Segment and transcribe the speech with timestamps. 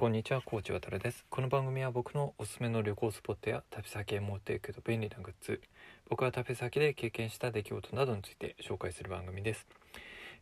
[0.00, 1.26] こんにちは、コーチ渡です。
[1.28, 5.60] この番組は僕のおすすめの旅行スポットや旅先へ持っていくと便利なグッズ、
[6.08, 9.66] 僕は旅先で経験した出来事などについて紹介する番組です。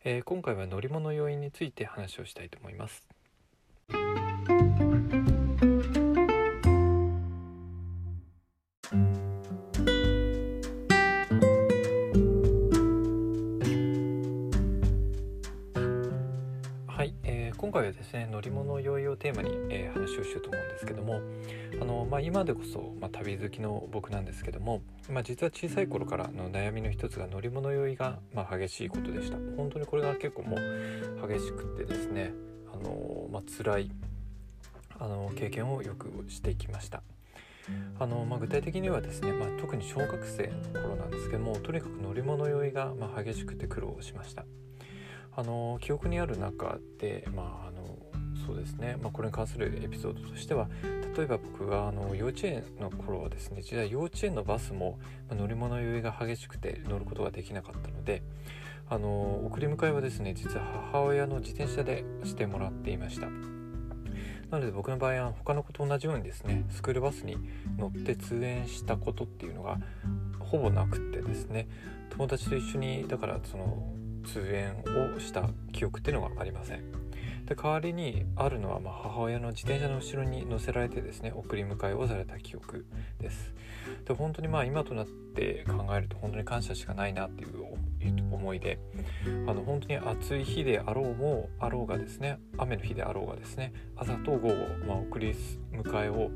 [0.05, 3.05] えー、今回は乗り物要因について話をしたいと思います。
[17.69, 21.21] 今回はですね乗り物酔いをテーマに、えー、話をしようと思うんですけども
[21.79, 32.33] あの、まあ、今でこそ、まあ、旅好きの僕なんですけども、まあ、実は小さい頃からの悩みの一つが乗り物酔いが、まあ、激しいことでした本当にこれが結構もう激しくてですね
[32.73, 33.91] あの、まあ辛い
[34.97, 37.03] あの経験をよくしてきました。
[37.99, 44.43] あのまあ、具体的にはですね、まあ、特に小学生の頃なんですけどもとにかく乗り物酔いが、まあ、激しくて苦労しました。
[45.39, 47.68] あの記憶にある中で、まあ、
[48.49, 50.67] そうですね、まあ、これに関するエピソードとしては
[51.15, 54.97] 例えば僕があの幼稚園の頃はですね実は幼稚園のバスも
[55.29, 58.23] 乗り物酔いが激しくて乗ることができなかったので
[58.89, 63.27] あの送り迎えはですね実は母親の自転車でしてもらっていました。
[63.27, 67.37] なので僕の場合は他の子と同じようにですねスクールバスに
[67.77, 69.77] 乗って通園したことっていうのが
[70.39, 71.67] ほぼなくてですね
[72.09, 73.93] 友達と一緒にだからその
[74.25, 74.83] 通園
[75.15, 76.83] をした記憶っていうのがありません
[77.49, 82.85] で代わりにあるのはま母親の自転車の後ろに乗せられてですね送り迎えをされた記憶
[83.19, 83.55] です
[84.05, 87.65] で本当にまあ今となって考えると本当に感謝しかないなっていう
[88.31, 88.77] 思いで
[89.47, 94.53] あの本当に暑い日であろうもあろうがですね雨の日であろうがですね朝と午後、
[94.87, 95.33] まあ、送り
[95.73, 96.29] 迎えを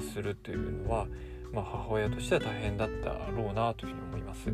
[0.00, 1.06] するというのは、
[1.52, 4.50] まあ、母親としては大変だったろうなというふうに思います。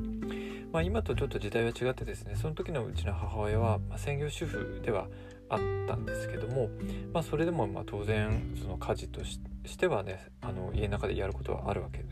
[0.72, 5.08] まあ、今とちょっと時代は違ってですねその時のうちの母親は、ま専業主婦では
[5.48, 6.68] あったんですけども、
[7.12, 9.40] まあ、それでもま当然その家事とし
[9.78, 12.04] てはねあの家の中でやることはあるわけ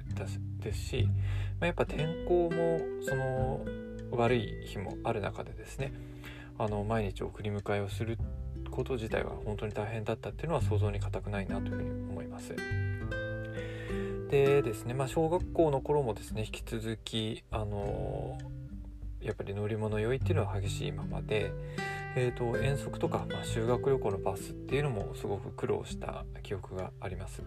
[0.61, 1.09] ですし、
[1.61, 3.65] まあ、やっぱ天候もその
[4.13, 5.93] 悪い日もある中でですね
[6.59, 8.19] あの毎日送り迎えをする
[8.71, 12.55] こと自体は本当に大変だったっていうのは想像に難くないなというふうに思います。
[14.31, 18.37] でですね、まあ、小学校の頃もですね引き続きあの
[19.21, 21.53] やっぱり乗り物酔いっていうのは激しいままで、
[22.17, 27.43] えーと、遠足とか、まあ、修学旅行のバスっていうのもすごく苦労した記憶があります。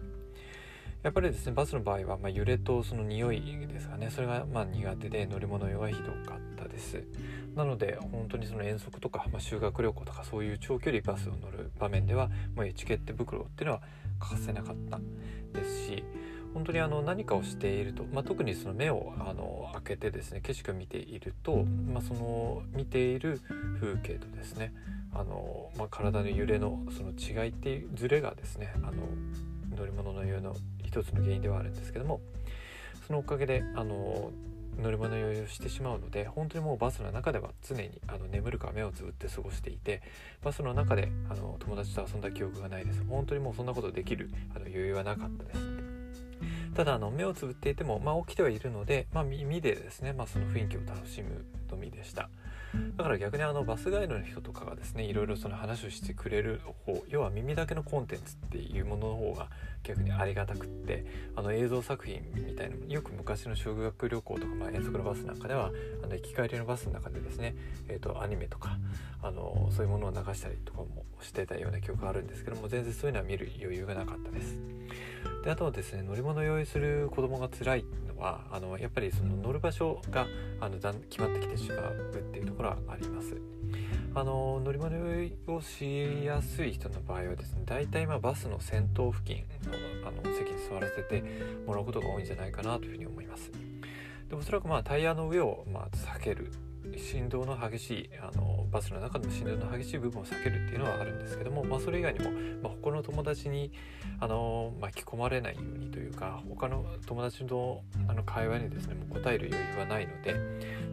[1.02, 7.04] やっぱりですねバスの場合は、まあ、揺れとその匂いですかねそれがまあ苦手で乗り物酔いがひどかったです
[7.54, 13.82] なので本当にその遠足とか、まあ、修学旅行とかそういう長距離バスを乗る場面ではもうエチケット袋っていうのは
[14.18, 14.98] 欠かせなかった
[15.52, 16.04] ですし
[16.54, 23.40] 本当にあの何かをしていると、まあ、特にその目をあの開けてですね景色を見ていると、まあ、その見ている
[23.80, 24.72] 風景とですね
[25.12, 28.94] あの、まあ、体の揺れのその違いっていうズレがですねあの
[29.76, 32.20] 乗り物の酔いの一つの原因ではあるんですけども
[33.06, 34.30] そのおかげであの
[34.80, 40.02] 乗り物酔いをしてしまうので本当にもうバスの中では常にあの眠るか目をつぶって過ごしていて
[40.42, 43.02] バスの中であの友達と遊んだ記憶がないです。
[43.08, 45.77] 本当にもうそんなことできるあの余裕はなかったです。
[46.74, 52.28] ただあの目をつぶっていても、まあ、起きてはいるので、まあ、耳でですね、まあ、その雰囲気を楽しむのみでした
[52.96, 59.48] だから逆にあのバスガイドの人とかがですねいろいろその話をしてくれる方要は耳だけのコンテンツっていうものの方が
[59.82, 65.70] 逆にありがたくってあの映像作品みたいなよく昔の修学旅行とか、まあ、遠足のバスなんかでは
[66.02, 67.54] あの行き帰りのバスの中でですね、
[67.88, 68.76] えーと、アニメとか
[69.22, 74.56] あのそういうものを流したりとかもしてたような記憶があるんですけども全然そういうのは見る余裕がなかったです。
[75.44, 80.26] であとはですね乗り物用意する子供が辛いのはあのやっぱりその乗る場所が
[80.60, 83.40] あのだん決まってきてしまうっていうところはあります。
[84.14, 91.22] あの乗り物酔いをしやすい人の場合はですね大体まあバスの先頭付近のあの席に座らせて
[91.66, 93.52] もらうことが多いんじゃないかなというふうに思います。
[94.28, 96.50] でおそらくまあタイヤの上をまあ避ける
[96.96, 102.30] 振動の激しいあのバスの中でも振動の激しい部分を避けるっていうのはあるんですけども、まあ、それ以外にも、
[102.62, 103.72] まあ、他の友達に
[104.20, 110.34] あの巻き込まれないようにというか他の友達のあの会話にですねもう答える余裕はないので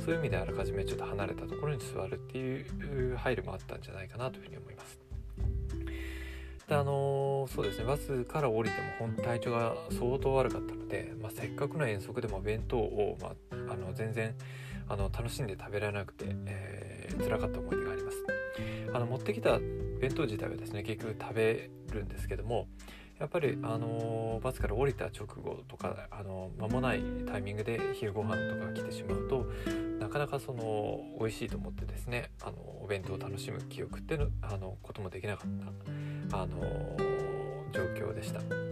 [0.04, 2.62] そういう意味であらかじめちょっと離れたところに座るってい
[3.14, 5.00] う配慮もあったんじゃないかなというふうに思います。
[6.68, 14.34] であのそうですねバスから降りても本体調が相当悪かったので、まあ、せっかくの遠足でも弁当を、まあ、あの全然
[14.88, 18.18] あの楽しんで食べられなくて、えー、辛かった思い出があります
[18.94, 22.68] あの持ってきた弁当自体はですね結局食べるんですけども
[23.20, 29.46] やっぱり、あのバスから降りた直後とか、あの間もないタイミングで昼ご飯とか来てしまうと
[30.00, 36.98] なかなかその美味しいと思ってですねあのお弁当を楽しむ記憶ってのあのこともできなかった、あの
[37.72, 38.65] 状況でした。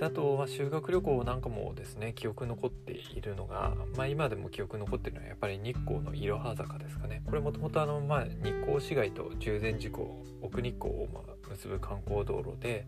[0.00, 11.20] であと、まあ、修学旅行なんかもですね記憶残っているのが、まあ、今でも記憶残っているのはやっぱり日光のいろは坂ですかねこれもともと日光市街と中禅寺湖奥日光をま
[11.50, 12.86] 結ぶ観光道路で、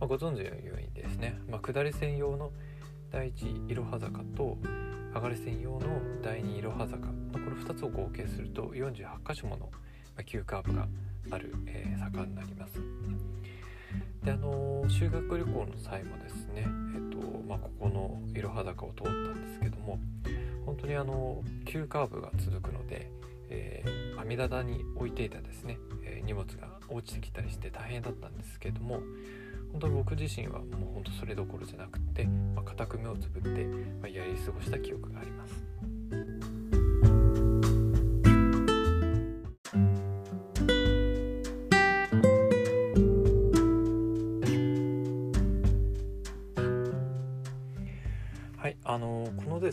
[0.00, 2.50] まあ、ご存知のようにですね、ま、下り専用の
[3.12, 4.58] 第一いろは坂と
[5.14, 5.80] 上がり専用の
[6.22, 9.70] 第二いろは坂のこの2つを合計すると48箇所もの
[10.26, 10.88] 急カーブが
[11.30, 11.54] ある、
[12.00, 13.27] 坂になります。
[14.28, 17.16] であの修学旅行の際もですね、えっと
[17.48, 19.98] まあ、ここのいろは坂を通ったんですけども
[20.66, 23.10] 本当にあの急カーブが続くので、
[23.48, 29.00] えー、網棚に置いていたですね、えー、荷物が落ちてきたりして大変だったんですけども
[29.72, 33.64] 本当に僕自身はもう本当それどころじゃなくって、まあ、固く目をつぶって、
[34.02, 35.67] まあ、やり過ごした記憶があります。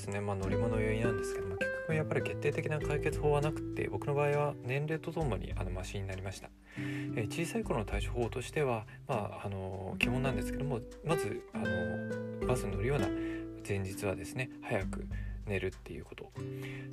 [0.05, 13.07] ですね、まあ、乗り物酔いなんですけども結局やっぱり決定的な解決法はなくて僕の場合は年齢とともにあのマシになりました、えー、小さい頃の対処法としては、まあ、あの基本なんですけどもまずあのバスに乗るような
[13.67, 15.07] 前日はですね早く
[15.47, 16.31] 寝るっていうこと。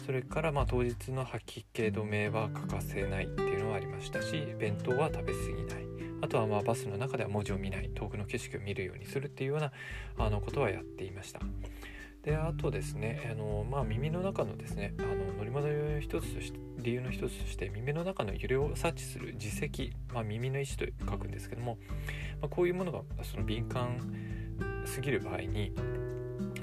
[0.04, 5.86] それからまあ当日の吐き気止めは欠かせないっていうのはありましたし弁当は食べ過ぎない。
[6.20, 7.90] あとはまあバスの中では文字を見ない。
[7.94, 9.72] 遠くの景色を見るようにするっていうような
[10.18, 11.40] あのことはやっていました。
[12.22, 21.78] であとですねあの、まあ、耳の中のですねあの乗り物の一つとして理由の一つとして耳の中の揺れを察知する耳石、まあ、耳の位置と書くんですけども、
[22.40, 23.98] まあ、こういうものがその敏感
[24.84, 25.72] すぎる場合に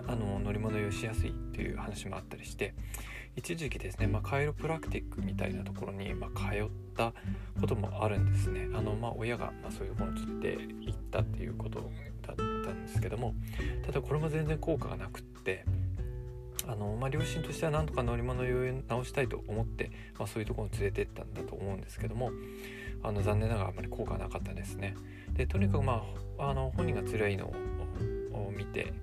[0.08, 2.74] あの乗り物酔いしやすいという話もあったりして
[3.36, 7.14] 一時期ですね、まあ、カイロプラクティックみたいなところに、まあ、通った
[7.60, 11.80] こともあるんですねあの、まあ、親が、ま、そういうものを連れて行ったっていうこと
[12.26, 13.34] だったんですけども
[13.86, 15.66] ただこれも全然効果がなくって
[16.68, 18.46] あの、まあ、両親としてはなんとか乗り物を
[18.88, 22.32] 直したいと思って、まあ、そういうところに連れてったんだと思うんですけども
[23.02, 24.94] あの残念ながらあまり効果がなかったですね。
[25.34, 26.04] でとにかくま
[26.38, 27.48] ああの本人が辛いの
[28.34, 28.94] を見て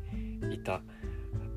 [0.52, 0.82] いた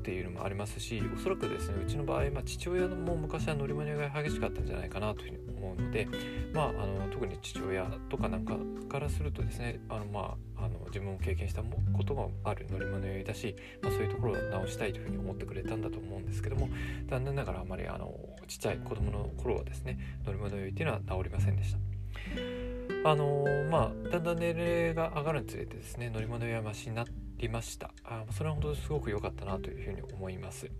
[0.00, 6.08] っていうのもありますしおそらくですねうちの場合、まあ、父親も昔は乗り物が激しかったんじゃないかなというふうに思うので、
[6.54, 8.56] まあ、あの特に父親とかなんか
[8.88, 16.70] からするとですねあの、まあ、あの自分も経験したことがある乗り物酔いだし、まあ、そういうところを直したいというふうに思ってくれたんだと思うんですけども
[17.08, 18.14] 残念ながらあまりあの
[18.48, 22.69] ちっちゃい子供の頃はですね乗り物酔いっていうのは治りませんでした。
[23.02, 27.04] あのまあだんだん年齢が上がるにつれてですね乗り物酔いはマシにな
[27.38, 27.90] りました。
[28.04, 30.70] あそれは本当にすごく良かったなというふうに思います。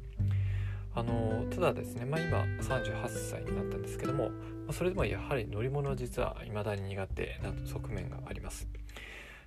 [0.95, 4.31] あのただですね、まあ、今38歳になったんですけども
[4.73, 8.69] それでもやはり乗り物は実は未だに苦手な側面があります。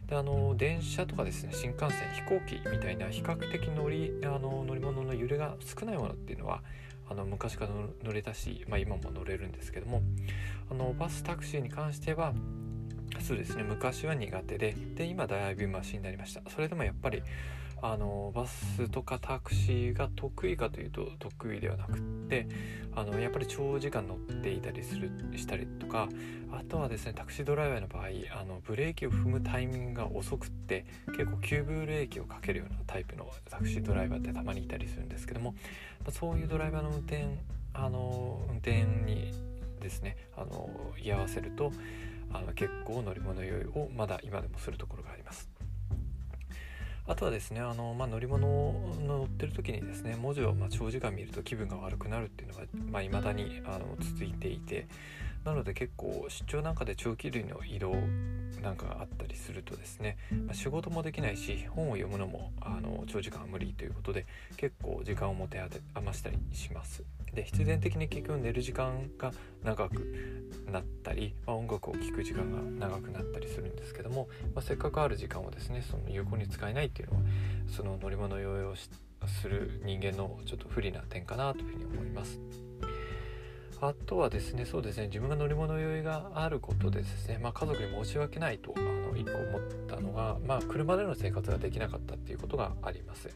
[0.08, 6.62] であの電車とかですね新幹線飛行機みたいな比較的乗りあの乗り物の揺れが少ないものっていうのは
[7.14, 7.72] あの昔から
[8.04, 10.02] 乗れたし、まあ、今も乗れるんですけども
[10.72, 12.34] あのバスタクシーに関しては
[13.20, 16.42] そうですね昔は苦手でで今だいぶマシになりました。
[16.50, 17.22] それでもやっぱり
[17.82, 22.48] あのバスとかタクシーが得意かというと得意ではなくって
[22.96, 26.08] あのやっぱり長時間乗っていたりするしたりとか
[26.52, 28.06] あとはですねタクシードライバーの場合
[28.40, 35.56] あのブレーキを踏むタイミングが遅くって結構急ブレーキをかけるようなタイプのタクシードライバーってたまにいたりするんですけども
[36.06, 37.38] まそういうドライバーの運転
[37.74, 39.34] あの運転に
[39.82, 40.70] ですねあの
[41.04, 41.72] 居合わせると
[42.32, 45.53] あの結構乗り物酔いをまだ今でもするところがあります。
[47.06, 54.88] あとはですねあの、まあ、乗り物を乗ってる時にですね文字をま長時間見ると気分が悪くなるっていうのがい、まあ、未だにあの続いていて
[55.44, 57.96] なので結構出張なんかで長期類の移動
[58.62, 65.62] なんかがあったりするとですね、まあ、仕事もできないし本を読むのもあの長時間は無理ということで結構時間を持て
[65.94, 67.04] 余したりします。
[67.34, 69.34] で必然的に結局寝る時間が
[69.64, 77.22] 長くなったり、まあ、音楽を聴く時間が長くなったりするんですけども、まあ、せっかくある時間をですねその有効に使えないっていうのは
[77.68, 82.40] その乗り物用をする人間のちょっと不利な点かなというふうに思います。
[83.88, 93.30] あとはですねそうですね自分が乗り物酔いがあることでですね、まあ、家族に申し訳ないとあの1個思ったのが、まあ、車での生活ができなかったっていうことがあります。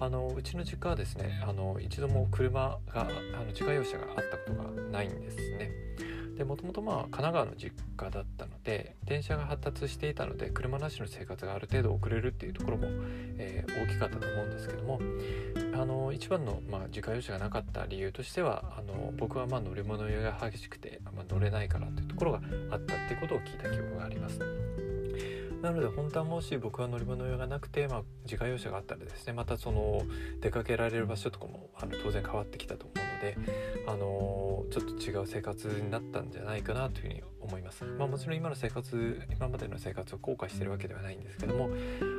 [0.00, 5.70] あのうちの実家はですねあの一度も車があの自家用車があったことがないんですね。
[6.36, 12.86] でもともとまあ神奈川の実家だったので電車が発達していたので車なしの生活がある程度遅れるっていうところも、
[13.38, 15.00] えー、大きかったと思うんですけども
[15.74, 24.38] あの一番の、まあ、自家用車がなかった理由としてはあの僕はまあ乗り物酔いが激しくて、ま、乗れないからというところがあったっていうことを聞いた記憶があります。
[25.62, 30.02] なので本当はもし僕は乗り物用がなくて、まあ、自家用車があったらですねまたその
[30.40, 33.36] 出かけられる場所とかもあの当然変わってきたと思うので、
[33.86, 37.84] あのちょっと違う生活になったんじゃないかなというふうに思います。
[37.84, 41.68] まあ、もちろん今の生活今までの生活を後悔してるわけではないんですけども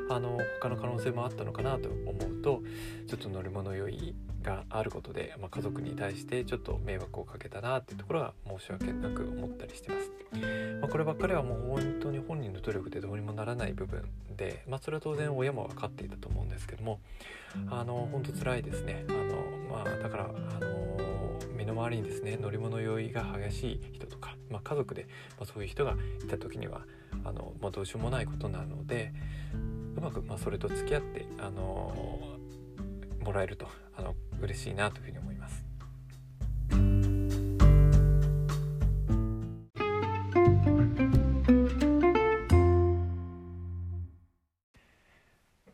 [0.09, 2.61] あの他の可能性もあったのかなと思うと
[3.07, 10.11] ちょっと乗り物酔いがあることで、まあ、家族に対してちょっと迷惑をかけたなっていうところは申し訳なく思ったりしてます。
[10.79, 14.03] まあ、こればっかりはもう本当に本人の努力でどうにもならない部分
[14.35, 16.99] で、まあ、それは当然親も分かっていたと思うんですけども
[17.69, 19.05] あの本当辛いですね。
[19.09, 21.12] あのまあ、だからあの
[21.63, 26.81] 身の回りにですね乗り物酔いが激しい人とか、まあ、家族で、まあ、そういう人がいた時には
[27.23, 29.13] あの、まあ、どうしようもないことなので
[29.97, 32.37] うまく、まあ、それと付き合ってあの
[33.23, 33.67] もらえると
[33.97, 35.63] あの嬉しいなというふうに思います。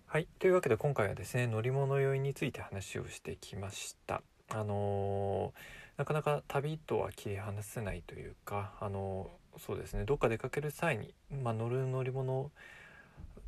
[0.05, 4.21] はいというわけで今回はですね乗り物酔いについて話をしてきました。
[4.49, 5.53] あの、
[5.97, 9.29] なかなか旅とは切り離せないというか、あの、
[9.59, 11.13] そうですねどっか出かける際に、
[11.43, 12.51] まあ、乗る乗り物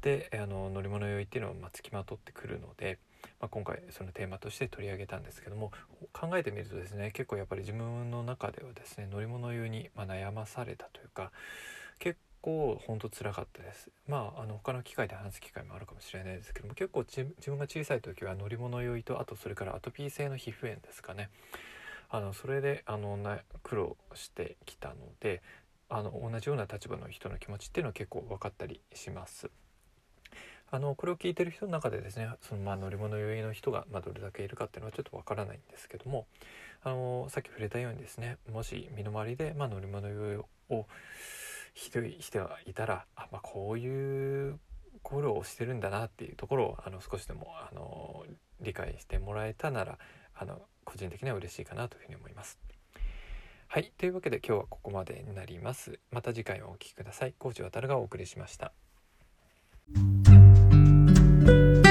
[0.02, 2.98] であの乗り物酔いっていうのはまあつきまとってくるので、
[3.40, 5.72] まあ、今回そのテーマとして取り上げたんですけども
[6.12, 11.32] 考えてみるとですね結構やっぱり自分の中ではですね乗り物酔いにま悩まされたというか
[12.00, 21.30] 結構ほんとつらかったですまああの他の機会で話す機会もあるかもしれないですけども結構自分が小さい時は乗り物酔いとあとそれからアトピー性の皮膚炎ですかね
[22.10, 23.18] あのそれであの
[23.64, 25.42] 苦労してきたので
[25.90, 29.50] あの同じような立場の人の気持ちっていうのは結構分かったりします。
[30.74, 36.28] あのこれを聞いてる人の中でですねそのまあ乗り物酔いの人がまどれだけいるかっていうのはちょっとわからないんですけども
[36.82, 40.38] あのさっき触れたようにですねもし身の回りでまあ乗り物酔い
[40.70, 40.86] を
[41.74, 44.60] ひどい人がいたらあ、まあ、こういう
[45.04, 48.26] 苦労をしてるんだなっていうところをあの少しでもあの
[48.60, 49.98] 理解してもらえたなら
[50.36, 52.60] あの個人的には嬉しいかなというふうに思います。
[53.68, 53.94] はい。
[53.98, 56.00] というわけで今日はここまでになります。
[56.12, 57.34] また次回もお聴きください。
[57.38, 58.74] コーチ渡がお送りしました。
[59.94, 60.28] thank
[61.86, 61.91] you